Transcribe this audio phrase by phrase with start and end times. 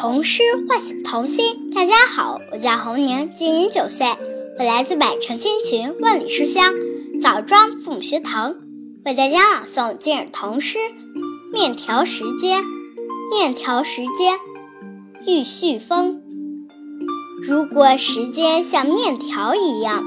[0.00, 1.70] 童诗唤醒童心。
[1.74, 4.06] 大家好，我叫红宁，今年九岁，
[4.58, 6.72] 我来自百城千群，万里书香
[7.20, 8.54] 枣庄父母学堂，
[9.04, 10.78] 为大家朗诵今日童诗
[11.52, 12.62] 《面条时间》。
[13.30, 14.38] 面条时间，
[15.26, 16.22] 玉旭峰。
[17.42, 20.02] 如果时间像面条一样，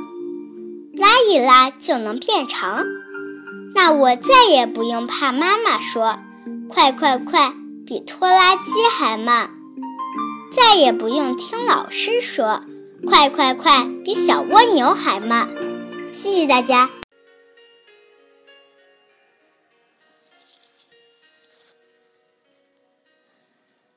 [0.97, 2.83] 拉一拉就能变长，
[3.75, 6.17] 那我再也不用怕妈妈说
[6.67, 7.53] “快快快”，
[7.85, 9.51] 比拖拉机还慢；
[10.53, 12.63] 再也不用听老师说
[13.07, 15.49] “快快快”，比小蜗牛还慢。
[16.13, 16.91] 谢谢大家。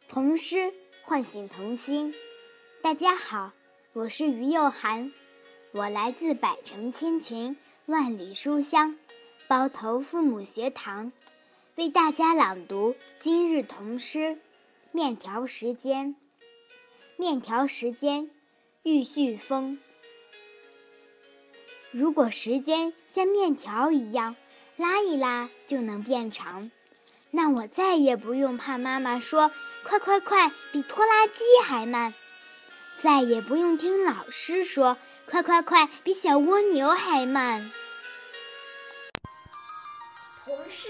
[0.08, 2.14] 童诗唤醒童心。
[2.80, 3.52] 大家好，
[3.92, 5.12] 我是于幼涵。
[5.72, 8.96] 我来自百城千群，万里书香，
[9.46, 11.12] 包头父母学堂，
[11.74, 14.18] 为大家朗读今日童诗
[14.92, 16.14] 《面条时间》。
[17.18, 18.30] 面条时间，
[18.82, 19.78] 玉旭峰。
[21.90, 24.36] 如果时间像面条一样，
[24.76, 26.70] 拉一拉就能变长，
[27.30, 29.50] 那我再也不用怕妈妈说
[29.82, 32.12] “快快快”，比拖拉机还慢；
[33.02, 34.98] 再也不用听老师说。
[35.26, 37.72] 快快快，比小蜗牛还慢。
[40.44, 40.88] 童诗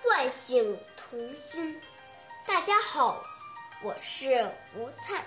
[0.00, 1.78] 唤醒童心。
[2.46, 3.22] 大家好，
[3.82, 5.26] 我是吴灿，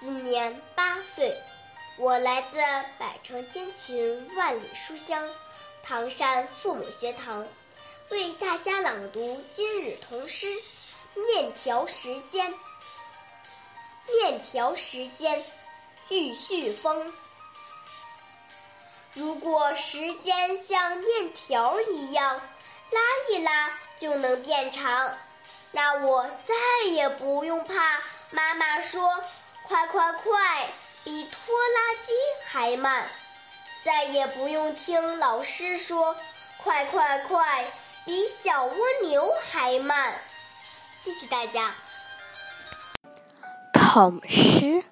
[0.00, 1.38] 今年八岁，
[1.98, 2.56] 我来自
[2.98, 5.28] 百城千群，万里书香
[5.82, 7.46] 唐山父母学堂，
[8.08, 10.46] 为大家朗读今日童诗
[11.26, 12.50] 《面条时间》。
[14.06, 15.44] 面条时间，
[16.08, 17.12] 玉旭峰。
[19.12, 22.40] 如果时间像面条一样，
[22.90, 25.14] 拉一拉就能变长，
[25.72, 26.54] 那我再
[26.88, 29.22] 也不用怕妈妈说
[29.70, 30.66] “快快快”
[31.04, 32.12] 比拖拉机
[32.44, 33.06] 还慢，
[33.84, 36.16] 再也不用听老师说
[36.60, 37.72] “快快快”
[38.04, 40.14] 比小蜗牛还慢。
[41.00, 41.72] 谢谢大家。
[43.72, 44.82] 童诗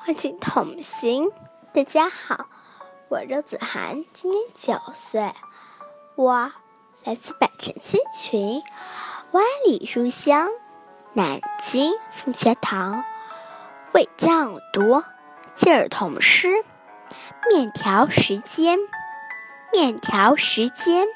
[0.00, 1.32] 唤醒童心，
[1.72, 2.44] 大家好。
[3.08, 5.32] 我周子涵，今年九岁，
[6.14, 6.52] 我
[7.04, 8.62] 来自百城千群，
[9.30, 10.50] 万里书香，
[11.14, 13.02] 南京凤学堂，
[13.92, 15.02] 为朗读
[15.56, 16.48] 劲儿童诗
[17.48, 18.78] 《面条时间》。
[19.72, 21.06] 面条时间，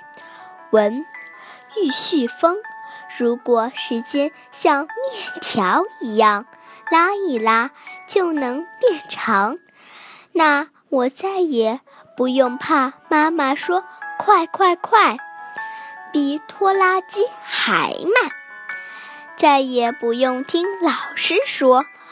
[0.70, 1.04] 文
[1.76, 2.56] 玉旭峰。
[3.16, 6.46] 如果时间像面条一样，
[6.90, 7.70] 拉一拉
[8.08, 9.58] 就能变长，
[10.32, 10.68] 那。
[10.90, 11.80] 我再也
[12.16, 13.82] 不用怕妈妈说
[14.16, 15.16] “快快快”，
[16.12, 18.30] 比拖拉机还慢；
[19.36, 21.84] 再也不用听老师说“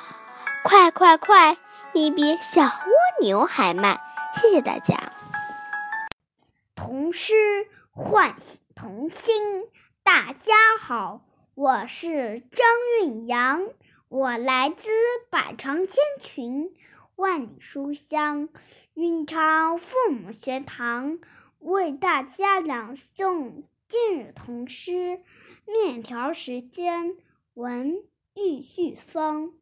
[0.64, 1.56] 快快快”，
[1.92, 2.70] 你比小蜗
[3.20, 3.98] 牛还慢。
[4.32, 5.12] 谢谢大家。
[6.76, 7.34] 童诗
[7.90, 9.64] 唤醒童心。
[10.04, 11.22] 大家好，
[11.54, 12.66] 我是张
[13.00, 13.68] 韵阳，
[14.08, 14.88] 我来自
[15.30, 16.72] 百城千群。
[17.16, 18.48] 万里书香，
[18.94, 21.18] 韵昌父母学堂
[21.58, 24.92] 为大家朗诵今日童诗
[25.66, 27.10] 《面条时间》
[27.54, 28.02] 文
[28.34, 29.54] 玉旭峰。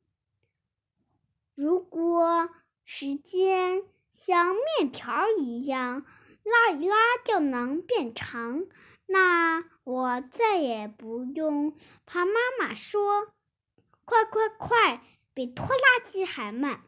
[1.60, 2.48] 如果
[2.86, 3.82] 时间
[4.14, 6.06] 像面条一样，
[6.42, 8.64] 拉一拉就能变长，
[9.04, 11.76] 那我再也不用
[12.06, 13.28] 怕妈妈说
[14.06, 15.02] “快快快”，
[15.34, 16.80] 比拖拉机还慢。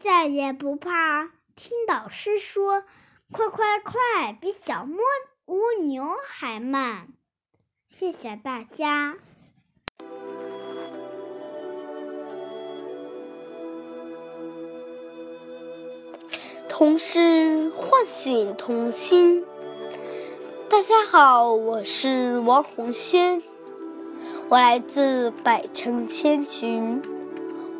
[0.00, 2.82] 再也不怕听导师说
[3.30, 7.10] “快快快”比小蜗蜗牛还慢。
[7.90, 9.18] 谢谢大家。
[16.76, 19.44] 童诗唤醒童心。
[20.68, 23.40] 大家好，我是王红轩，
[24.48, 27.00] 我来自百城千群，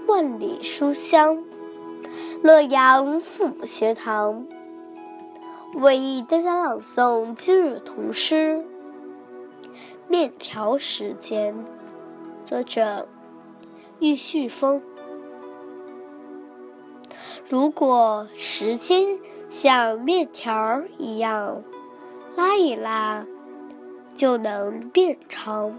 [0.07, 1.43] 万里书香。
[2.41, 4.47] 洛阳父母学堂
[5.75, 8.63] 为大家朗诵今日童诗
[10.07, 11.53] 《面条时间》，
[12.49, 13.09] 作者
[13.99, 14.81] 玉旭峰。
[17.49, 19.19] 如果时间
[19.51, 21.63] 像面条一样，
[22.37, 23.27] 拉一拉
[24.17, 25.79] 就能变长，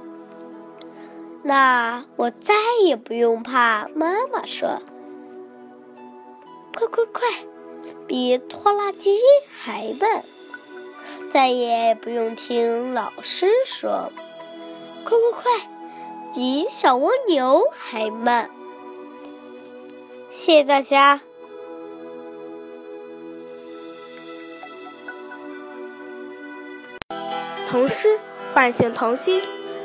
[1.43, 2.53] 那我再
[2.83, 4.81] 也不用怕妈妈说。
[6.75, 7.21] 快快快，
[8.07, 9.17] 比拖拉机
[9.49, 10.23] 还慢！
[11.33, 14.11] 再也不用听老师说
[15.03, 15.69] “快快快”，
[16.35, 18.49] 比小蜗牛还慢。
[20.31, 21.21] 谢谢大家。
[27.75, 28.17] 童诗
[28.53, 29.41] 唤醒童心。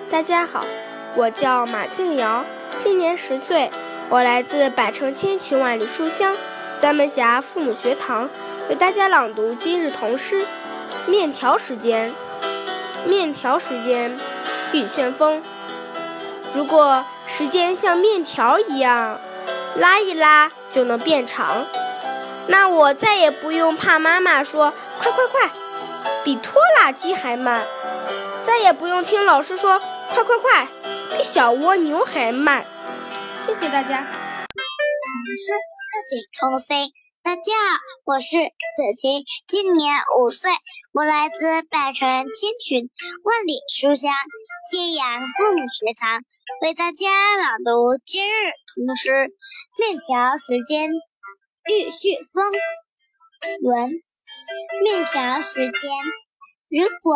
[0.09, 0.65] 大家好，
[1.17, 2.45] 我叫马静瑶，
[2.77, 3.69] 今年十岁，
[4.09, 6.37] 我来自百城千群万里书香
[6.79, 8.31] 三门峡父母学堂，
[8.69, 10.47] 为大家朗读今日童诗。
[11.09, 12.15] 面条时间，
[13.05, 14.17] 面条时间，
[14.73, 15.43] 雨旋风。
[16.55, 19.19] 如果时间像面条一样，
[19.75, 21.67] 拉一拉就能变长，
[22.47, 24.73] 那我再也不用怕妈妈说
[25.03, 25.51] “快快快”，
[26.23, 27.63] 比拖拉机还慢；
[28.51, 29.79] 再也不用听老师说
[30.11, 30.67] “快快快”，
[31.17, 32.67] 比小蜗牛还慢。
[33.47, 34.03] 谢谢大家。
[34.03, 34.57] 童
[35.37, 36.93] 诗唤醒童心。
[37.23, 40.51] 大家好，我是子晴，今年五岁，
[40.93, 42.91] 我来自百城千群，
[43.23, 44.13] 万里书香
[44.73, 46.21] 揭阳父母学堂，
[46.63, 47.07] 为大家
[47.37, 49.31] 朗读今日童诗。
[49.79, 52.51] 面条时间，玉旭峰。
[53.63, 53.93] 文，
[54.83, 55.91] 面条时间，
[56.69, 57.15] 如果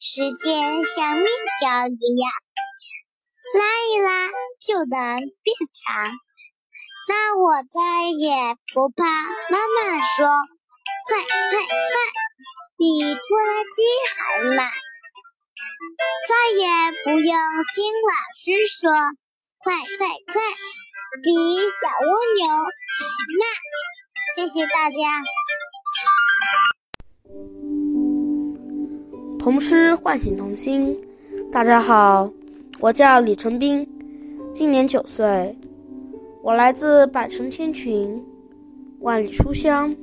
[0.00, 0.62] 时间
[0.94, 1.26] 像面
[1.58, 2.30] 条一样，
[3.58, 3.60] 拉
[3.90, 4.30] 一拉
[4.60, 6.06] 就能变长。
[7.08, 9.02] 那我再也不怕
[9.50, 10.28] 妈妈说
[11.08, 11.66] “快快快”，
[12.78, 13.82] 比拖拉机
[14.14, 14.16] 还
[14.54, 14.70] 慢；
[16.28, 16.62] 再也
[17.02, 17.24] 不用
[17.74, 18.92] 听老师说
[19.58, 19.82] “快快
[20.32, 20.38] 快”，
[21.24, 21.26] 比
[21.58, 23.02] 小蜗牛还
[23.40, 23.42] 慢。
[24.36, 24.96] 谢谢大家。
[29.38, 30.96] 童诗唤醒童心。
[31.50, 32.28] 大家好，
[32.80, 33.88] 我叫李成斌，
[34.52, 35.56] 今年九岁。
[36.42, 38.22] 我来自百城千群，
[39.00, 39.94] 万里书香，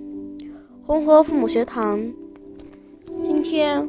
[0.82, 2.00] 红河父母学堂。
[3.24, 3.88] 今天，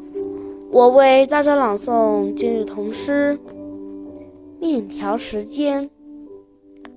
[0.70, 3.38] 我为大家朗诵今日童诗
[4.60, 5.84] 《面条时间》。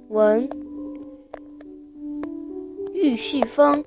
[0.09, 0.49] 文：
[2.93, 3.83] 玉旭峰。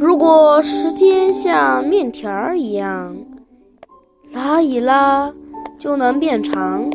[0.00, 3.16] 如果时间像面条一样，
[4.32, 5.32] 拉一拉
[5.76, 6.88] 就能变长。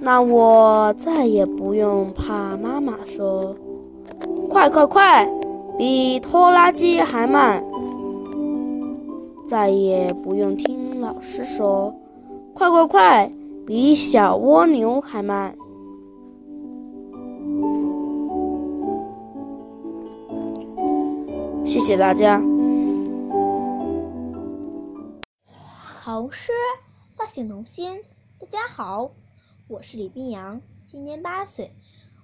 [0.00, 3.52] 那我再也不用怕妈妈说
[4.48, 5.28] “快快快”，
[5.76, 7.60] 比拖拉机还慢；
[9.44, 11.92] 再也不用听老师说
[12.54, 13.32] “快快快”，
[13.66, 15.52] 比小蜗牛还慢。
[21.68, 22.38] 谢谢大家。
[26.02, 26.50] 童诗
[27.14, 28.02] 唤醒童心，
[28.38, 29.10] 大家好。
[29.66, 31.70] 我是李冰阳，今年八岁，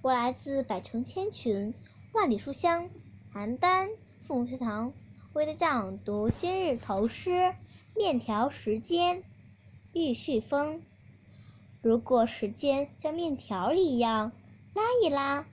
[0.01, 1.75] 我来自百城千群，
[2.15, 2.89] 万里书香
[3.35, 4.95] 邯郸父母学堂，
[5.35, 7.31] 为大家朗读今日头诗
[7.95, 9.19] 《面条时间》。
[9.93, 10.81] 玉旭峰。
[11.83, 14.33] 如果时间像面条一样，
[14.73, 15.45] 拉一拉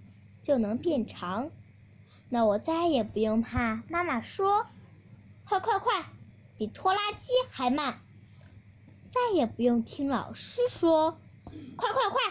[0.42, 1.52] 就能变长，
[2.34, 4.66] 那我再也不用怕妈妈说
[5.44, 6.06] “快快快”，
[6.58, 8.00] 比拖拉机还慢，
[9.10, 11.20] 再也不用听老师说。
[11.76, 12.22] 快快快，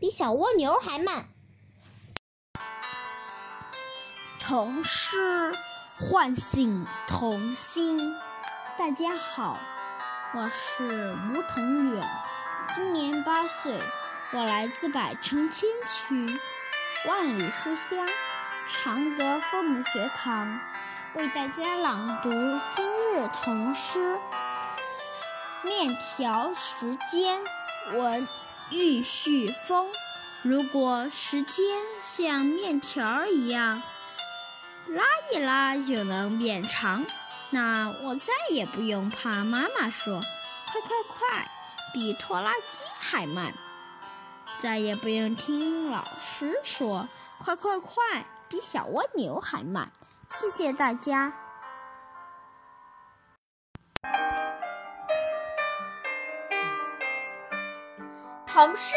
[0.00, 1.28] 比小蜗牛还慢。
[4.40, 5.54] 童诗
[5.96, 8.16] 唤醒童心。
[8.76, 9.56] 大家好，
[10.34, 12.04] 我是吴腾远，
[12.74, 13.78] 今年八岁，
[14.32, 16.40] 我来自百城千区，
[17.06, 18.04] 万里书香
[18.70, 20.60] 常德父母学堂，
[21.14, 22.30] 为大家朗读
[22.76, 24.16] 今日童诗
[25.64, 27.40] 《面条时间》
[27.96, 28.28] 文。
[28.70, 29.90] 玉旭峰，
[30.42, 31.64] 如果时间
[32.02, 33.82] 像面条一样，
[34.88, 37.06] 拉一拉就能变长，
[37.48, 40.20] 那我再也不用怕妈妈说
[40.70, 41.48] “快快快”，
[41.94, 43.54] 比拖拉机还慢；
[44.58, 47.08] 再也不用听老师说
[47.42, 49.90] “快快快”，比小蜗牛还慢。
[50.28, 51.32] 谢谢大家。
[58.46, 58.96] 童诗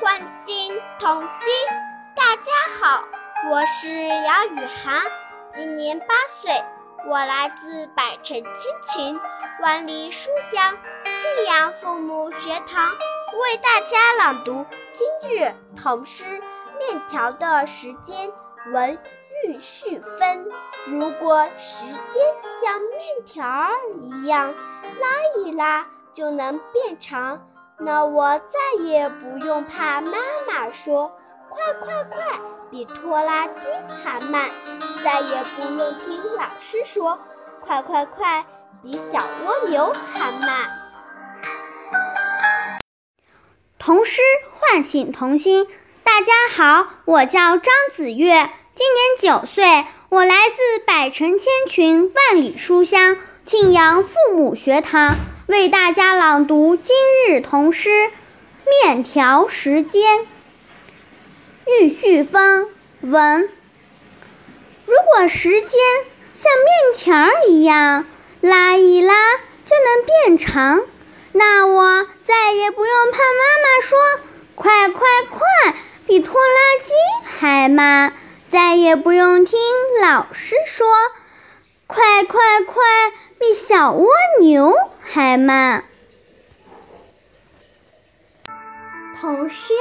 [0.00, 1.38] 唤醒童心。
[2.14, 3.04] 大家好，
[3.50, 5.02] 我是姚雨涵，
[5.52, 6.52] 今年八岁，
[7.06, 9.20] 我来自百城千群，
[9.60, 16.24] 万里书香信阳父母学堂，为大家朗读今日童诗
[16.78, 18.30] 《面条的时间》
[18.72, 18.98] 文
[19.44, 20.46] 玉旭分。
[20.86, 22.22] 如果时间
[22.62, 23.68] 像面条
[24.00, 24.54] 一样，
[25.00, 27.48] 拉一拉就能变长。
[27.78, 30.18] 那我再也不用怕妈
[30.48, 31.12] 妈说
[31.50, 33.68] “快快快”，比拖拉机
[34.02, 34.48] 还慢；
[35.04, 37.18] 再也不用听老师说
[37.60, 38.46] “快快快”，
[38.82, 40.66] 比小蜗牛还慢。
[43.78, 44.22] 童诗
[44.58, 45.66] 唤醒童心。
[46.06, 55.16] 大家好，我叫张子月，今年九岁，我来自百城千群，万里书香庆阳父母学堂，
[55.48, 56.94] 为大家朗读今
[57.26, 57.90] 日童诗
[58.84, 60.20] 《面条时间》。
[61.66, 62.70] 玉絮风，
[63.00, 63.50] 文。
[64.86, 65.70] 如果时间
[66.32, 68.06] 像面条一样
[68.40, 69.12] 拉一拉
[69.64, 70.82] 就能变长，
[71.32, 73.98] 那我再也不用怕妈妈说
[74.54, 75.74] “快快快”，
[76.06, 76.92] 比拖拉机
[77.24, 78.12] 还慢；
[78.48, 79.58] 再也不用听
[80.00, 80.86] 老师说
[81.88, 82.84] “快快快”，
[83.40, 84.08] 比小蜗
[84.40, 85.84] 牛还慢。
[89.20, 89.72] 童诗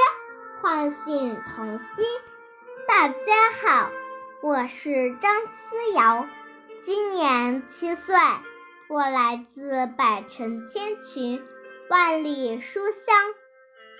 [0.62, 1.88] 唤醒童心，
[2.88, 3.92] 大家好。
[4.42, 6.28] 我是张思瑶，
[6.84, 8.16] 今年七岁，
[8.90, 11.44] 我来自百城千群，
[11.88, 13.16] 万里书香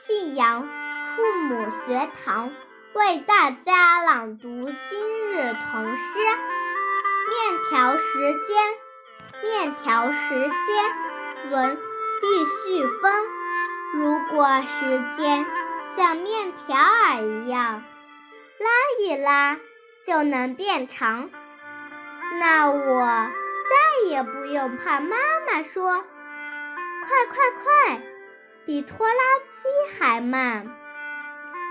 [0.04, 0.68] 庆阳
[1.16, 2.52] 父母学堂，
[2.94, 4.48] 为大家朗读
[4.90, 6.20] 今日童诗
[7.30, 8.74] 《面条时间》。
[9.44, 13.28] 面条时间，文玉旭峰。
[13.94, 15.46] 如果时间
[15.96, 17.82] 像面条儿一样，
[18.60, 18.68] 拉
[19.00, 19.58] 一拉。
[20.06, 21.32] 就能变长，
[22.40, 25.18] 那我再也不用怕妈
[25.48, 25.96] 妈说
[27.08, 28.04] “快快快”，
[28.68, 29.14] 比拖拉
[29.50, 30.68] 机还慢；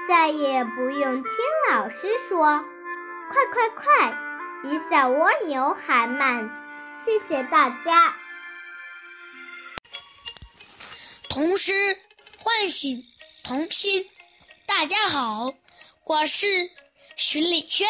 [0.07, 1.33] 再也不用听
[1.71, 2.63] 老师说
[3.33, 4.13] “快快快”，
[4.63, 6.51] 比小蜗牛还慢。
[7.05, 8.15] 谢谢大家。
[11.31, 11.99] 童诗
[12.37, 13.03] 唤醒
[13.45, 14.07] 童心。
[14.67, 15.55] 大家好，
[16.05, 16.71] 我是
[17.17, 17.89] 徐礼轩。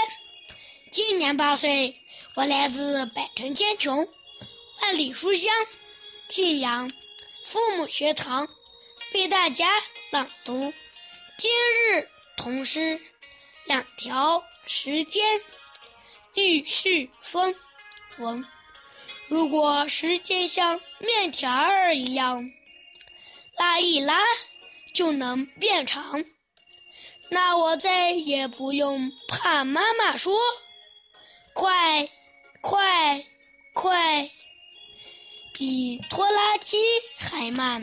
[0.92, 1.96] 今年八岁，
[2.36, 4.06] 我来自百城千穷，
[4.82, 5.52] 万里书香，
[6.28, 6.92] 庆阳
[7.44, 8.46] 父母学堂，
[9.14, 9.66] 为大家
[10.12, 10.72] 朗读
[11.36, 13.00] 今日童诗
[13.64, 15.40] 两条时间。
[16.34, 17.54] 玉絮风，
[18.18, 18.44] 文。
[19.28, 22.50] 如果时间像面条儿一样，
[23.56, 24.18] 拉一拉
[24.92, 26.24] 就能变长，
[27.30, 30.36] 那我再也不用怕妈妈说。
[31.54, 32.08] 快，
[32.60, 33.24] 快，
[33.72, 34.30] 快，
[35.52, 36.76] 比拖拉机
[37.16, 37.80] 还慢。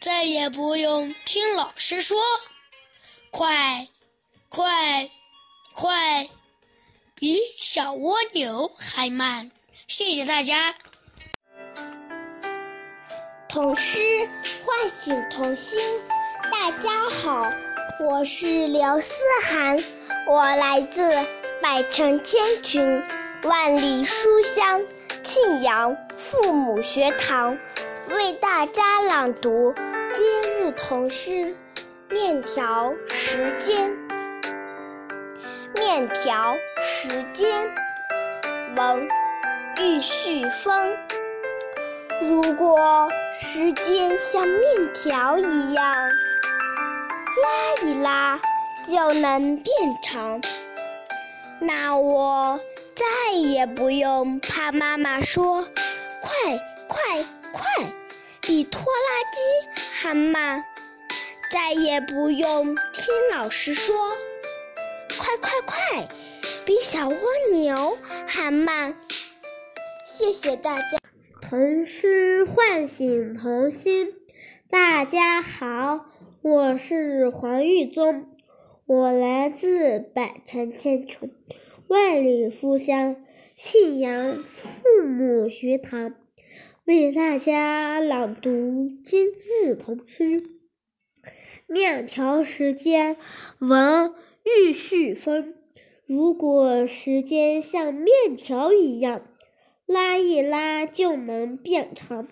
[0.00, 2.18] 再也不用听老师说，
[3.30, 3.88] 快，
[4.48, 5.10] 快，
[5.74, 6.28] 快，
[7.14, 9.50] 比小蜗牛还慢。
[9.88, 10.74] 谢谢大家。
[13.48, 14.28] 童诗
[14.64, 15.78] 唤醒童心。
[16.52, 17.50] 大家好，
[18.00, 19.10] 我是刘思
[19.44, 19.76] 涵，
[20.28, 21.00] 我来自。
[21.62, 23.02] 百城千群，
[23.42, 24.82] 万里书香。
[25.24, 25.96] 庆阳
[26.30, 27.58] 父母学堂
[28.08, 29.74] 为大家朗读
[30.14, 31.30] 今日童诗
[32.08, 33.90] 《面条时间》。
[35.74, 37.68] 面条时间，
[38.76, 39.08] 文
[39.80, 40.96] 玉旭峰。
[42.22, 43.08] 如果
[43.40, 45.94] 时间像面条一样，
[47.42, 48.40] 拉一拉
[48.88, 50.40] 就能变长。
[51.58, 52.60] 那我
[52.94, 55.66] 再也不用怕妈妈说
[56.22, 56.30] “快
[56.86, 57.24] 快
[57.56, 57.90] 快”，
[58.42, 60.62] 比拖拉机还慢；
[61.50, 63.96] 再也不用听老师说
[65.18, 66.08] “快快快”，
[66.66, 67.16] 比小蜗
[67.50, 67.96] 牛
[68.26, 68.94] 还慢。
[70.04, 70.98] 谢谢大家。
[71.40, 74.12] 童诗唤醒童心。
[74.68, 76.04] 大家好，
[76.42, 78.36] 我是黄玉宗。
[78.84, 81.30] 我来自百城千穷，
[81.88, 83.16] 万里书香
[83.56, 86.14] 信阳父母学堂，
[86.86, 90.40] 为大家朗读今日童诗
[91.66, 93.16] 《面条时间》。
[93.58, 94.14] 文
[94.44, 95.54] 玉旭峰。
[96.06, 99.22] 如果时间像面条一样，
[99.84, 102.28] 拉一拉就能变长，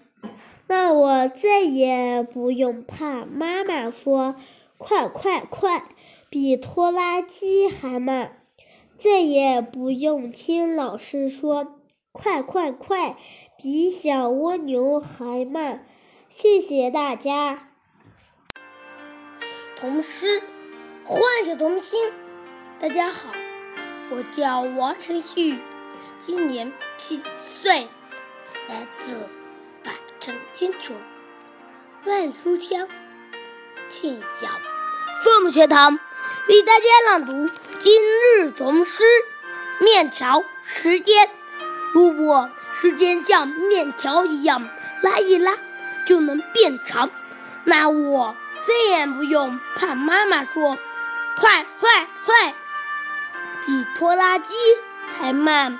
[0.69, 4.37] 那我再也不用怕妈妈说
[4.79, 5.89] “快快快”。
[6.31, 8.41] 比拖拉机还慢，
[8.99, 11.74] 再也不用听老师说
[12.15, 13.17] “快快快”，
[13.59, 15.85] 比小蜗牛还慢。
[16.29, 17.71] 谢谢大家。
[19.77, 20.41] 童诗
[21.03, 22.13] 唤醒童心。
[22.81, 23.31] 大家好，
[24.11, 25.59] 我叫王晨旭，
[26.25, 27.89] 今年七岁，
[28.69, 29.29] 来自
[29.83, 29.91] 百
[30.21, 30.95] 城千穷，
[32.05, 32.89] 万书香，
[33.89, 34.61] 庆阳
[35.25, 35.99] 父母学堂。
[36.49, 39.03] 为大家朗读今日童诗
[39.85, 41.27] 《面条时间》。
[41.95, 44.69] 如果时间像面条一样
[45.01, 45.57] 拉一拉
[46.05, 47.09] 就能变长，
[47.63, 50.77] 那我再也不用怕妈妈说
[51.37, 52.53] 快快快，
[53.65, 54.53] 比拖拉机
[55.17, 55.79] 还慢。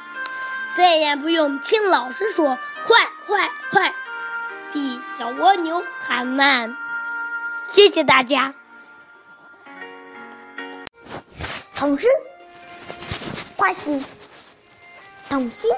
[0.73, 3.93] 再也不用听老师说快快快，
[4.73, 6.77] 比小蜗牛还慢。
[7.67, 8.55] 谢谢大家。
[11.75, 12.07] 童诗
[13.57, 14.05] 唤醒
[15.29, 15.73] 童心。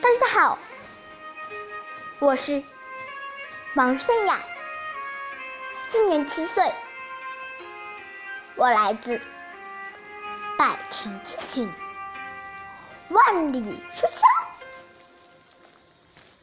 [0.00, 0.58] 大家好，
[2.20, 2.62] 我是
[3.74, 4.40] 王顺雅，
[5.90, 6.62] 今年七岁，
[8.54, 9.20] 我来自
[10.56, 11.72] 百城千群。
[13.08, 14.20] 万里书香，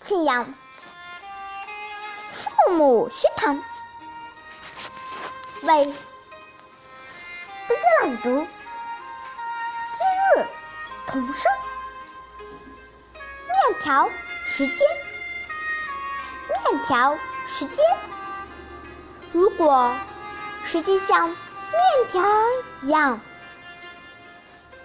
[0.01, 0.53] 庆阳
[2.33, 3.63] 父母学堂
[5.61, 5.85] 为
[7.67, 8.47] 大家朗读
[9.93, 10.47] 今日
[11.07, 11.51] 童声。
[13.67, 14.11] 面条
[14.45, 14.77] 时间，
[16.47, 17.17] 面条
[17.47, 17.83] 时间。
[19.31, 19.91] 如果
[20.63, 21.37] 时间像面
[22.07, 22.21] 条
[22.83, 23.19] 一样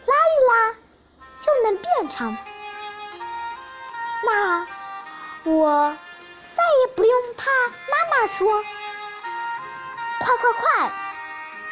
[0.07, 0.81] 拉一拉。
[1.41, 2.37] 就能变长，
[4.27, 4.67] 那
[5.45, 5.97] 我
[6.55, 7.51] 再也不用怕
[7.91, 8.63] 妈妈说
[10.21, 10.91] “快快快”，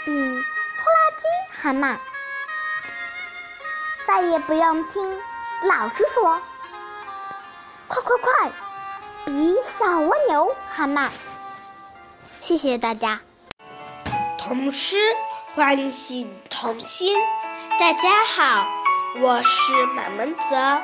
[0.07, 1.99] 比拖拉机还慢；
[4.07, 5.21] 再也不用听
[5.65, 6.41] 老师说
[7.89, 8.51] “快快快”，
[9.25, 11.11] 比小蜗牛还慢。
[12.39, 13.21] 谢谢大家。
[14.37, 14.99] 童诗
[15.55, 17.19] 唤醒童心，
[17.81, 18.69] 大家好。
[19.21, 20.83] 我是马门泽，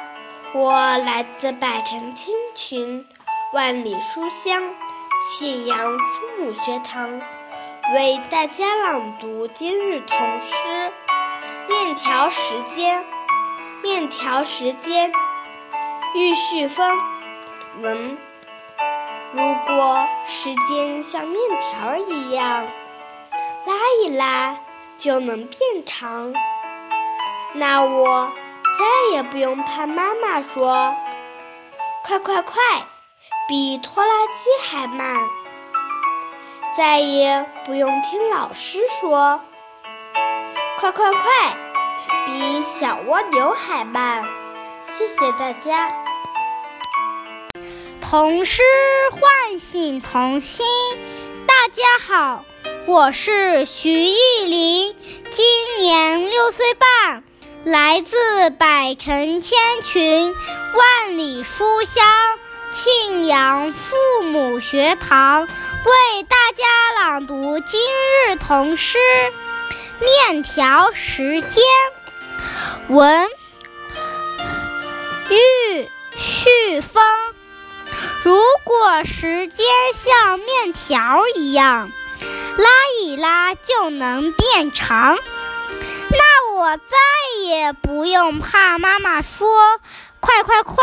[0.54, 3.06] 我来自百城千群、
[3.52, 4.62] 万里书香
[5.28, 7.20] 庆阳父母学堂，
[7.94, 10.92] 为大家朗读今日童诗。
[11.68, 12.40] 面条时
[12.74, 13.04] 间，
[13.82, 15.12] 面条时间，
[16.14, 16.96] 玉旭峰
[17.80, 18.16] 文。
[19.32, 22.64] 如果时间像面条一样，
[23.66, 24.56] 拉一拉
[24.96, 26.32] 就能变长。
[27.54, 28.30] 那我
[28.78, 30.94] 再也不用怕妈妈说
[32.06, 32.62] “快快快”，
[33.48, 35.16] 比拖拉机还慢；
[36.76, 39.40] 再也不用听老师说
[40.78, 41.56] “快快快”，
[42.24, 44.24] 比小蜗牛还慢。
[44.86, 46.03] 谢谢大家。
[48.16, 48.62] 童诗
[49.10, 50.64] 唤醒童心，
[51.48, 52.44] 大家好，
[52.86, 54.94] 我是徐艺林，
[55.32, 55.44] 今
[55.80, 57.24] 年六岁半。
[57.64, 60.32] 来自百城千群，
[60.76, 62.04] 万里书香，
[62.70, 67.80] 庆阳父母学堂为大家朗读今
[68.28, 68.98] 日童诗
[70.30, 71.64] 《面条时间》。
[72.94, 73.28] 文
[75.30, 77.02] 玉旭峰。
[78.24, 81.92] 如果时间像面条一样，
[82.56, 82.70] 拉
[83.02, 85.18] 一拉就能变长。
[86.08, 86.96] 那我再
[87.46, 89.78] 也不用怕妈妈说
[90.20, 90.82] “快快快”，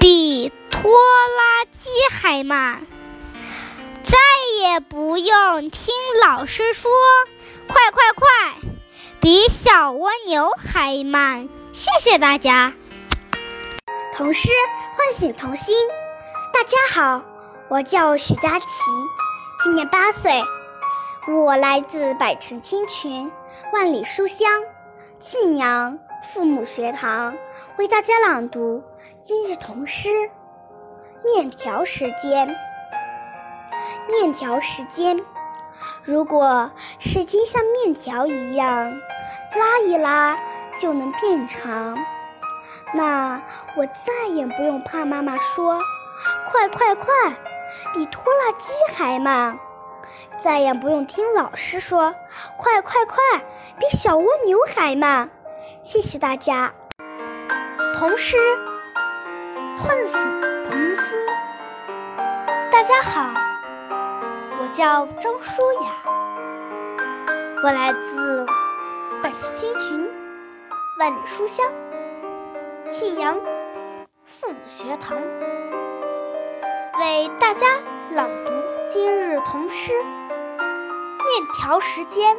[0.00, 2.80] 比拖拉机还慢；
[4.02, 4.18] 再
[4.62, 6.90] 也不用听老师说
[7.70, 8.26] “快快快”，
[9.22, 11.48] 比小蜗牛还慢。
[11.72, 12.72] 谢谢大家。
[14.16, 14.48] 童诗
[14.96, 15.76] 唤醒童心。
[16.54, 17.22] 大家好，
[17.68, 18.66] 我叫许佳琪，
[19.62, 20.42] 今年八岁。
[21.28, 23.30] 我来自百城清群，
[23.74, 24.48] 万里书香，
[25.18, 27.36] 庆阳父母学堂，
[27.76, 28.82] 为大家朗读
[29.20, 30.08] 今日童诗
[31.22, 32.48] 《面条时间》。
[34.08, 35.22] 面条时间，
[36.04, 38.98] 如果时间像面条一样，
[39.54, 40.38] 拉一拉
[40.80, 41.98] 就能变长，
[42.94, 43.42] 那
[43.76, 45.80] 我再也不用怕妈妈说
[46.50, 47.12] “快快快”，
[47.92, 49.58] 比拖拉机还慢。
[50.38, 52.14] 再也不用听老师说
[52.56, 53.16] “快快快”，
[53.78, 55.28] 比小蜗牛还慢。
[55.82, 56.72] 谢谢大家。
[57.94, 58.36] 童诗
[59.78, 60.18] 唤醒
[60.64, 61.18] 童心。
[62.70, 63.32] 大家好，
[64.60, 65.90] 我叫张舒雅，
[67.62, 68.46] 我来自
[69.22, 70.08] 百城千群、
[71.00, 71.66] 万里书香
[72.88, 73.34] 庆阳
[74.24, 75.18] 父母学堂，
[77.00, 77.66] 为大家
[78.12, 78.52] 朗读
[78.88, 79.92] 今日童诗。
[80.02, 82.36] 面条时间，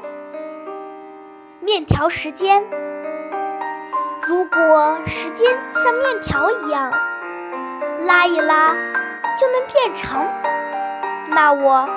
[1.60, 2.64] 面条时间。
[4.26, 6.92] 如果时间像面条一样，
[8.06, 8.74] 拉一拉
[9.38, 10.26] 就能变长，
[11.30, 11.90] 那我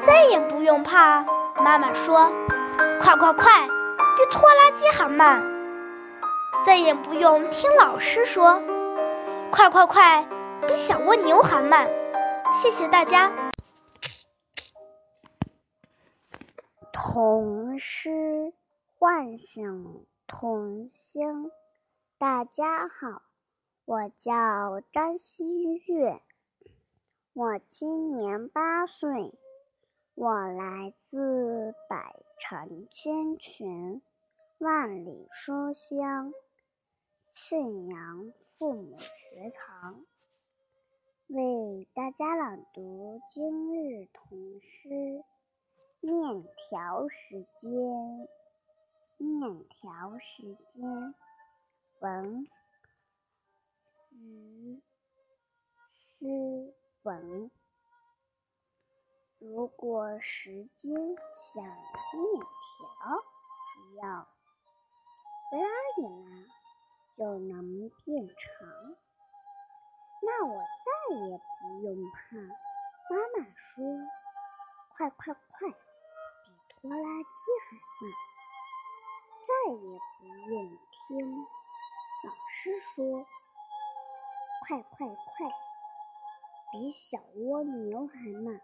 [0.00, 1.24] 再也不用怕
[1.62, 2.28] 妈妈说
[3.00, 3.62] “快快快”，
[4.16, 5.40] 比拖拉机还慢；
[6.64, 8.62] 再也不用听老师说
[9.50, 10.24] “快快快”，
[10.64, 11.90] 比小蜗牛还慢。
[12.52, 13.32] 谢谢大家。
[16.92, 18.52] 童诗
[18.96, 21.50] 唤醒童心。
[22.16, 23.22] 大家好，
[23.84, 26.22] 我叫张希月，
[27.32, 29.32] 我今年八岁，
[30.14, 34.00] 我来自百城千群，
[34.58, 36.32] 万里书香，
[37.34, 40.04] 庆阳父母学堂，
[41.28, 45.24] 为大家朗读今日童诗。
[46.00, 48.28] 面条时间，
[49.16, 51.14] 面条时间，
[52.00, 52.46] 文
[54.10, 54.82] 于
[56.18, 57.50] 诗文。
[59.38, 60.94] 如果时间
[61.34, 63.24] 像面条，
[63.72, 64.28] 只要拉
[65.96, 66.61] 一拉
[67.22, 68.36] 就能变长，
[70.22, 73.84] 那我再也不用怕妈妈说
[74.96, 75.70] “快快快”。
[75.70, 78.10] 比拖拉机还慢，
[79.46, 79.86] 再也
[80.18, 81.32] 不用听
[82.24, 83.24] 老师说
[84.66, 85.48] “快快快”，
[86.72, 88.60] 比小蜗牛还慢。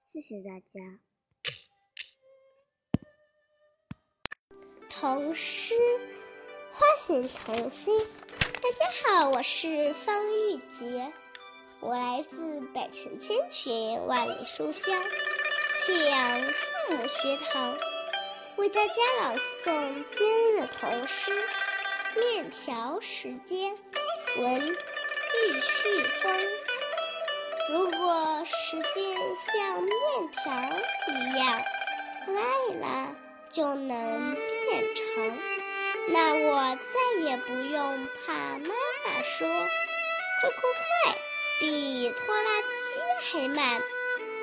[0.00, 0.98] 谢谢大家。
[4.90, 5.74] 童诗
[6.72, 7.98] 唤醒童心。
[8.62, 11.12] 大家好，我是方玉洁，
[11.80, 15.02] 我来自百城千群，万里书香，
[15.84, 16.40] 庆阳。
[16.40, 17.76] 父母学堂
[18.56, 21.32] 为大家朗诵今日童诗
[22.18, 23.74] 《面条时间》，
[24.40, 26.40] 文玉旭峰。
[27.72, 30.52] 如果时间像面条
[31.08, 31.62] 一样
[32.26, 33.14] 拉一拉
[33.50, 35.38] 就能变长，
[36.08, 39.48] 那我再也不用怕妈妈说
[40.40, 40.60] “快快
[41.04, 41.18] 快”，
[41.60, 43.82] 比拖拉机还慢。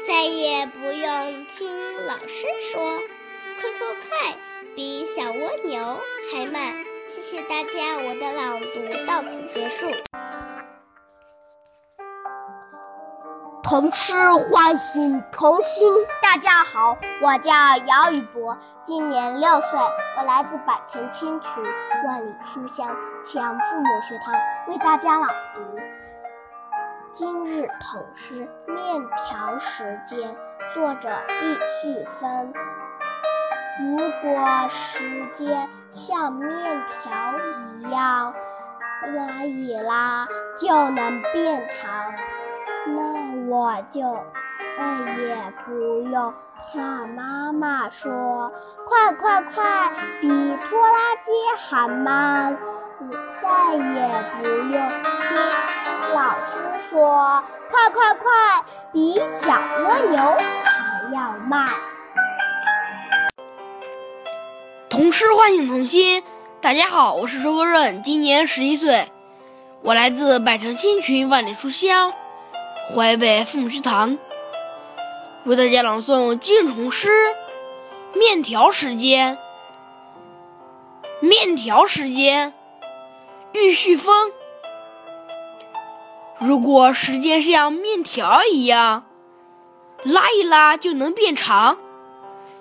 [0.07, 3.01] 再也不用听老师说
[3.59, 4.37] “快快快”，
[4.75, 6.85] 比小蜗牛还慢。
[7.09, 9.87] 谢谢大家，我的朗读到此结束。
[13.69, 14.15] 童诗
[14.49, 15.93] 唤醒童心。
[16.21, 17.51] 大家好，我叫
[17.85, 19.79] 姚宇博，今年六岁，
[20.17, 21.61] 我来自百城千群，
[22.05, 22.87] 万里书香
[23.25, 24.33] 强父母学堂，
[24.69, 25.61] 为大家朗读。
[27.11, 30.17] 今日童诗《面条时间》，
[30.73, 31.09] 作者
[31.41, 32.53] 玉旭峰。
[33.81, 37.11] 如果时间像面条
[37.75, 38.33] 一样
[39.13, 40.25] 拉一拉
[40.55, 42.13] 就能变长，
[42.95, 43.01] 那
[43.49, 44.01] 我就
[44.77, 44.81] 再
[45.21, 45.71] 也不
[46.09, 46.33] 用
[46.71, 46.81] 听
[47.15, 48.53] 妈妈说
[48.85, 52.57] “快快快”，比拖拉机还慢。
[53.37, 54.81] 再也不用听。
[56.13, 58.25] 老师说：“快快快，
[58.91, 60.17] 比小蜗牛
[60.63, 61.67] 还要慢。”
[64.89, 66.23] 童诗唤醒童心。
[66.59, 69.11] 大家好，我是周歌润，今年十一岁，
[69.83, 72.11] 我来自百城千群，万里书香，
[72.95, 74.17] 淮北父母学堂，
[75.43, 77.09] 为大家朗诵今日童诗
[78.17, 79.37] 《面条时间》。
[81.19, 82.53] 面条时间，
[83.51, 84.31] 玉旭峰。
[86.39, 89.03] 如果时间像面条一样
[90.03, 91.77] 拉一拉就能变长，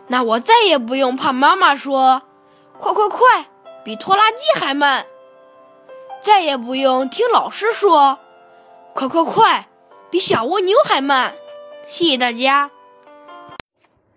[0.09, 2.23] 那我再也不用怕妈妈说
[2.81, 3.47] “快快快”，
[3.85, 5.05] 比拖拉机还慢；
[6.21, 8.19] 再也不用听老师说
[8.93, 9.69] “快快快”，
[10.09, 11.35] 比小蜗牛还慢。
[11.85, 12.71] 谢谢大家。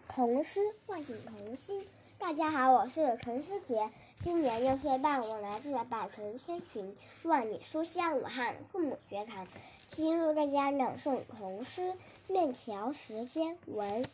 [0.07, 1.83] 童诗唤醒童心。
[2.19, 9.47] 大家好，我是陈思杰，今年六岁半，我来自百城千群，万里书香武汉父母学堂。
[9.89, 11.81] 今日大家朗诵童诗
[12.27, 14.05] 《面条时间》文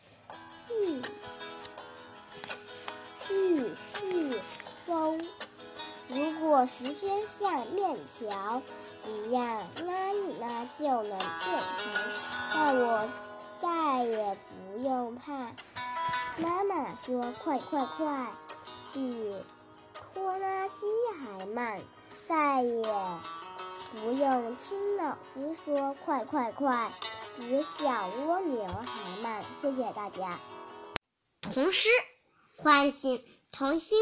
[0.72, 1.02] 玉
[3.30, 4.42] 玉旭
[4.86, 5.28] 峰。
[6.08, 8.62] 如果时间像面条
[9.08, 11.30] 一样拉一拉就能变
[11.80, 13.10] 长，那我
[13.62, 15.52] 再也不用怕。
[16.38, 18.34] 妈妈说：“快快快，
[18.92, 19.36] 比
[20.14, 20.86] 拖拉机
[21.20, 21.80] 还慢。”
[22.28, 22.84] 再也
[23.92, 26.92] 不用听老师说“快快快，
[27.36, 30.40] 比小蜗牛还慢。”谢谢大家。
[31.42, 31.90] 童诗
[32.58, 34.00] 唤醒童心。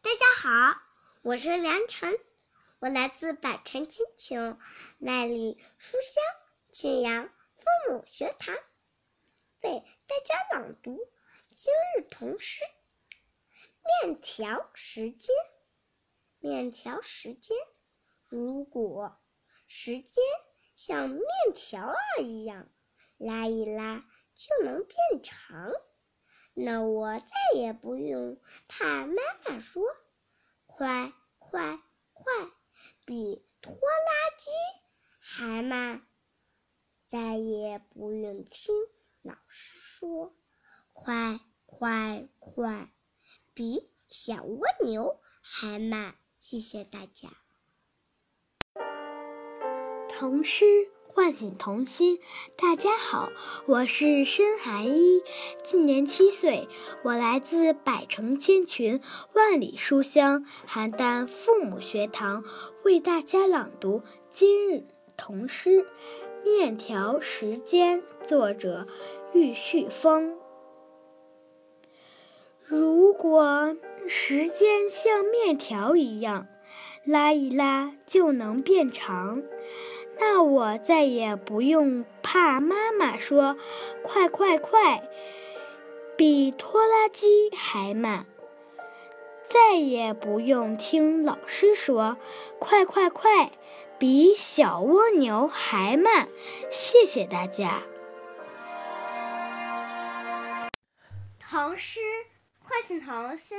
[0.00, 0.80] 大家好，
[1.20, 2.18] 我是梁晨，
[2.78, 4.38] 我来自百城千群，
[4.98, 6.22] 万里书香
[6.70, 8.54] 庆阳父母学堂，
[9.62, 10.98] 为大家朗读。
[11.48, 12.60] 今日童诗，
[14.02, 15.34] 面条时间，
[16.38, 17.56] 面条时间。
[18.28, 19.16] 如果
[19.66, 20.22] 时间
[20.74, 21.22] 像面
[21.54, 22.68] 条儿一样
[23.16, 25.72] 拉一拉就能变长，
[26.52, 29.14] 那我再也不用怕妈
[29.46, 29.82] 妈说
[30.66, 31.80] “快快
[32.12, 32.32] 快”，
[33.06, 34.50] 比拖拉机
[35.18, 36.06] 还慢。
[37.06, 38.74] 再也不用听
[39.22, 40.36] 老师说
[40.92, 42.92] “快快快”，
[43.54, 46.16] 比小蜗牛还慢。
[46.40, 47.30] 谢谢大家。
[50.08, 50.64] 童诗
[51.16, 52.20] 唤醒童心。
[52.58, 53.30] 大家好，
[53.64, 55.22] 我是申寒一，
[55.64, 56.68] 今年七岁，
[57.04, 59.00] 我来自百城千群、
[59.32, 62.44] 万里书香邯郸父母学堂，
[62.84, 64.84] 为大家朗读今日
[65.16, 65.70] 童诗
[66.44, 68.86] 《面条时间》，作者
[69.32, 70.36] 玉旭峰。
[72.62, 73.74] 如果
[74.06, 76.46] 时间像面条一样，
[77.06, 79.42] 拉一拉就能变长。
[80.18, 83.56] 那我再也不用怕妈妈说
[84.02, 85.08] “快快快”，
[86.16, 88.24] 比拖拉机还慢；
[89.44, 92.16] 再也不用听老师说
[92.58, 93.52] “快快快”，
[93.98, 96.28] 比小蜗牛还慢。
[96.70, 97.82] 谢谢大家。
[101.38, 102.00] 童诗
[102.58, 103.58] 唤醒童心。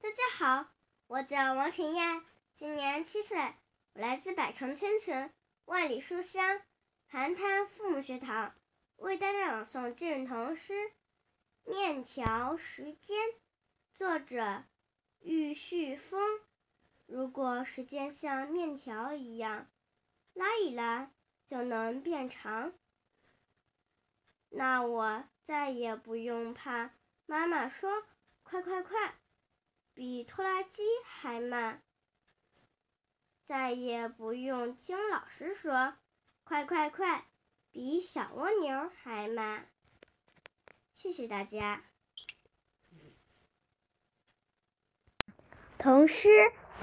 [0.00, 0.66] 大家好，
[1.08, 2.22] 我叫王晨燕，
[2.54, 3.36] 今年七岁，
[3.94, 5.30] 我来自百城千群。
[5.68, 6.62] 万里书香，
[7.10, 8.54] 邯郸父母学堂
[8.96, 10.72] 为大家朗诵今日童诗
[11.64, 13.18] 《面条时间》，
[13.92, 14.64] 作者
[15.20, 16.40] 玉旭峰。
[17.04, 19.70] 如果时间像面条一样，
[20.32, 21.12] 拉一拉
[21.46, 22.72] 就能变长，
[24.48, 26.94] 那我再也不用怕
[27.26, 28.06] 妈妈说
[28.42, 29.16] “快快快”，
[29.92, 31.84] 比拖拉机还慢。
[33.48, 35.94] 再也不用听老师说
[36.44, 37.24] “快快快”，
[37.72, 39.64] 比小蜗牛还慢。
[40.92, 41.80] 谢谢大家。
[45.78, 46.28] 童诗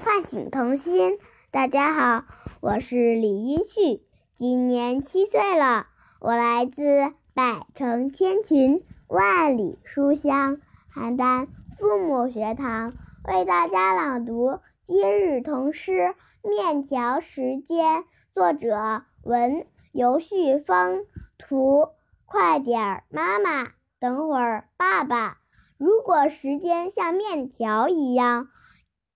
[0.02, 1.20] 唤醒童心。
[1.52, 2.24] 大家好，
[2.58, 5.86] 我是李一旭，今年七岁了，
[6.18, 10.60] 我来自百城千群、万里书香
[10.92, 11.46] 邯郸
[11.78, 16.16] 父母学堂，为大家朗读今日童诗。
[16.46, 21.04] 面条时间，作者文尤旭峰，
[21.38, 21.88] 图
[22.24, 25.38] 快点儿妈妈，等会儿爸爸。
[25.76, 28.46] 如果时间像面条一样，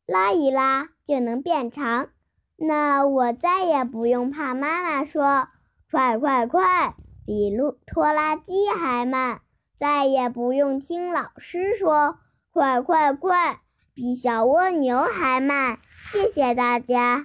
[0.07, 2.09] 拉一拉就能变长，
[2.57, 5.47] 那我再也不用怕妈妈说
[5.89, 9.39] “快快快”，比路拖拉机还慢；
[9.79, 12.19] 再也不用听老师说
[12.53, 13.61] “快快快”，
[13.95, 15.79] 比小蜗牛还慢。
[16.13, 17.25] 谢谢大家。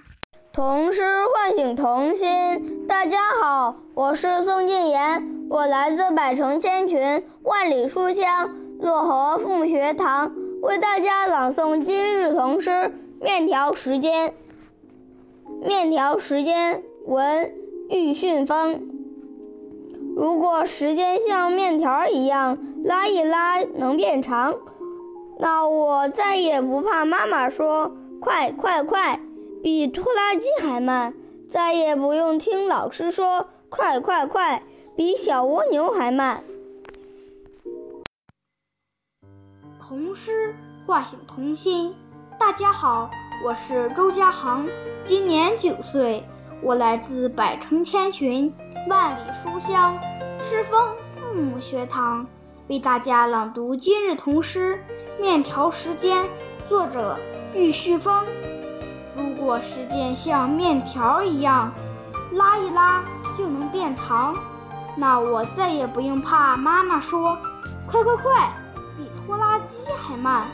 [0.52, 1.02] 童诗
[1.34, 2.86] 唤醒童心。
[2.86, 8.48] 大家好，我是宋静言，我来自百城千群、万里书香
[8.80, 12.70] 漯河父母学堂，为大家朗诵今日童诗
[13.20, 14.28] 《面条时间》。
[15.66, 17.52] 面条时间，文
[17.90, 18.88] 玉训风。
[20.14, 24.54] 如果时间像面条一样，拉一拉能变长，
[25.40, 27.90] 那我再也不怕妈妈说
[28.20, 29.20] “快快快”。
[29.62, 31.14] 比拖拉机还慢，
[31.48, 34.62] 再也不用听老师说“快快快”，
[34.96, 36.44] 比小蜗牛还慢。
[39.80, 40.54] 童诗
[40.86, 41.94] 唤醒童心。
[42.38, 43.10] 大家好，
[43.44, 44.68] 我是周家航，
[45.04, 46.22] 今年九岁，
[46.62, 48.52] 我来自百城千群、
[48.88, 49.98] 万里书香
[50.38, 52.28] 诗风父母学堂，
[52.68, 54.78] 为大家朗读今日童诗
[55.20, 56.24] 《面条时间》，
[56.68, 57.18] 作者
[57.56, 58.24] 玉旭峰。
[59.16, 61.72] 如果时间像面条一样，
[62.32, 63.02] 拉一拉
[63.36, 64.36] 就能变长，
[64.96, 67.38] 那我再也不用怕妈妈说
[67.90, 68.52] “快快快”，
[68.98, 70.44] 比拖拉机还慢；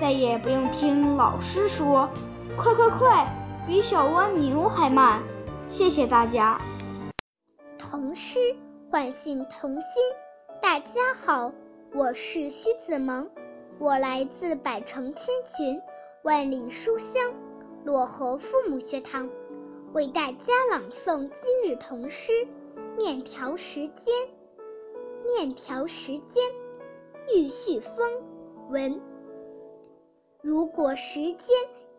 [0.00, 2.08] 再也不用听老师说
[2.58, 3.26] “快快快”，
[3.66, 5.20] 比小蜗牛还慢。
[5.68, 6.60] 谢谢大家。
[7.78, 8.38] 童诗
[8.90, 9.82] 唤醒童心。
[10.60, 11.52] 大家好，
[11.94, 13.30] 我是徐子萌，
[13.78, 15.80] 我来自百城千群，
[16.22, 17.08] 万里书香。
[17.86, 19.30] 漯河父母学堂
[19.94, 22.32] 为大家朗诵今日童诗
[22.94, 23.90] 《面条时间》。
[25.26, 26.44] 面条时间，
[27.34, 27.96] 玉旭峰
[28.68, 29.00] 文。
[30.42, 31.38] 如果时间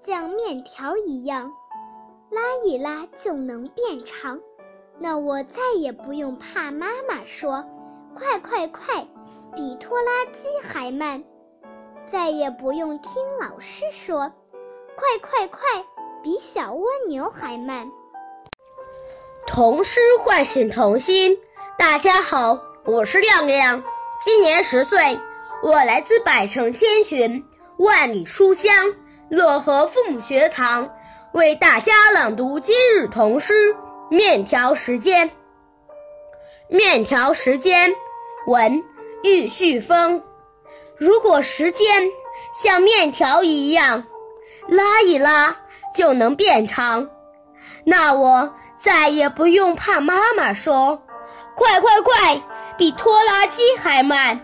[0.05, 1.51] 像面条一样，
[2.29, 4.39] 拉一拉就能变长，
[4.99, 7.65] 那我再也不用怕妈妈说
[8.13, 9.07] “快快快”，
[9.55, 11.23] 比拖拉机还慢；
[12.11, 14.33] 再也不用听老师说。
[14.97, 15.59] 快快快，
[16.21, 17.89] 比小蜗牛还慢。
[19.47, 21.37] 童诗唤醒童心。
[21.79, 23.81] 大家好，我是亮亮，
[24.19, 25.17] 今年十岁，
[25.63, 27.45] 我来自百城千群，
[27.77, 28.93] 万里书香
[29.29, 30.93] 乐和父母学堂，
[31.31, 33.73] 为大家朗读今日童诗
[34.09, 35.29] 《面条时间》。
[36.67, 37.95] 面条时间，
[38.47, 38.83] 文
[39.23, 40.21] 玉旭峰。
[41.01, 42.11] 如果时间
[42.53, 44.03] 像面条一样，
[44.67, 45.57] 拉一拉
[45.91, 47.09] 就能变长，
[47.83, 51.01] 那我再也不用怕妈妈说
[51.57, 52.43] “快快快”，
[52.77, 54.39] 比拖拉机还慢；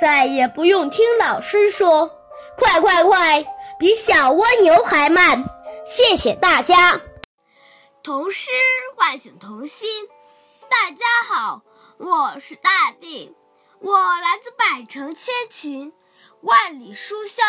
[0.00, 2.10] 再也不用听老师说
[2.56, 3.44] “快快快”，
[3.78, 5.44] 比小蜗牛还慢。
[5.84, 7.02] 谢谢大家。
[8.02, 8.50] 童诗
[8.96, 9.86] 唤醒童心。
[10.70, 11.60] 大家好，
[11.98, 13.34] 我是大地，
[13.84, 15.92] 我来自百城千群，
[16.42, 17.44] 万里书香，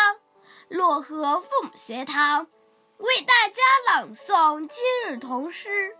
[0.68, 2.48] 漯河父母学堂，
[2.96, 5.96] 为大家朗诵今日童诗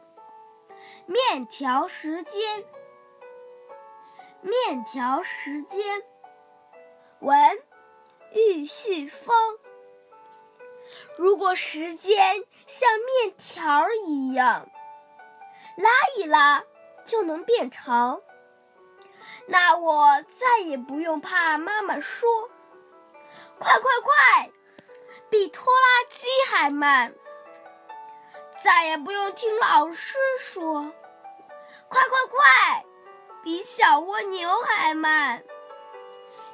[1.07, 2.63] 《面条时间》。
[4.43, 6.03] 面条时间，
[7.21, 7.63] 文
[8.33, 9.33] 玉旭峰。
[11.17, 14.69] 如果时间像面条一样，
[15.77, 16.65] 拉一拉。
[17.05, 18.23] 就能变长，
[19.47, 22.51] 那我再也不用怕妈妈说
[23.59, 24.51] “快快快”，
[25.31, 27.13] 比拖拉机还慢；
[28.63, 30.93] 再也不用听老师说
[31.89, 32.85] “快快快”，
[33.45, 35.45] 比小蜗牛还慢。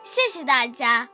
[0.03, 1.09] 谢谢大家。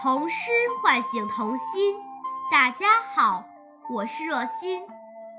[0.00, 0.50] 童诗
[0.82, 2.00] 唤醒童心，
[2.50, 3.44] 大家好，
[3.90, 4.86] 我是若欣。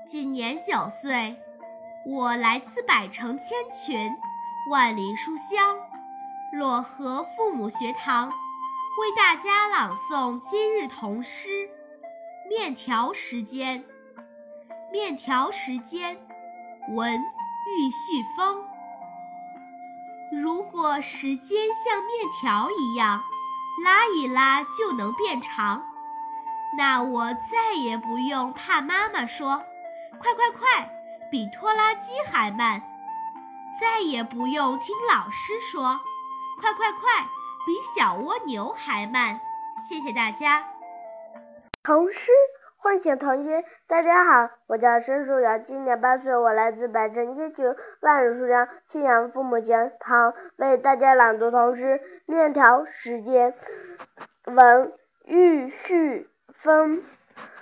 [0.06, 1.41] 今年九岁，
[2.04, 4.18] 我来自百城千群，
[4.68, 5.78] 万里书香，
[6.52, 11.48] 漯河父母学堂，为大家朗诵今日童诗
[12.48, 13.84] 《面条时间》。
[14.90, 16.18] 面条时间，
[16.88, 18.64] 文玉旭峰。
[20.32, 23.22] 如果时间像面条一样，
[23.84, 25.84] 拉一拉就能变长，
[26.76, 29.62] 那我再也不用怕妈妈说。
[30.18, 30.90] 快快快，
[31.32, 32.82] 比拖拉机还慢，
[33.80, 35.98] 再也不用听老师说
[36.60, 37.00] “快快快”，
[37.64, 39.40] 比小蜗牛还慢。
[39.88, 40.68] 谢谢大家。
[41.82, 42.30] 童诗
[42.76, 47.64] 唤醒童心，大家好，我叫申书瑶，今年八岁，我来自百城街群，
[48.02, 53.54] 万里书香信仰父母学堂，为大家朗读童诗《面条时间》。
[54.54, 54.92] 文
[55.24, 56.28] 玉旭
[56.62, 57.02] 峰。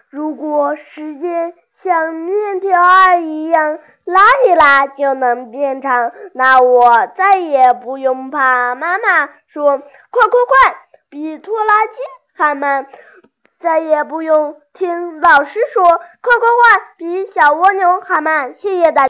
[0.08, 1.54] 如果时间。
[1.82, 9.78] 像面条儿一样拉一拉就能变长，那我再也不用怕妈妈说
[10.10, 10.76] “快快快”，
[11.08, 11.92] 比拖拉机
[12.34, 12.84] 还慢；
[13.58, 15.84] 再也不用听老师说
[16.20, 18.52] “快快快”，比小蜗牛还慢。
[18.54, 19.08] 谢谢大家。